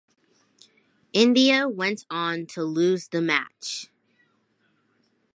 [1.13, 3.91] India went on to lose the match.